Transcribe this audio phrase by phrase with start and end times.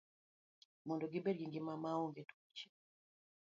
[0.85, 2.67] Mondo gibed gi ngima maonge tuoche.